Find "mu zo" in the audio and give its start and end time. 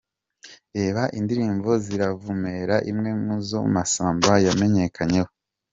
3.23-3.59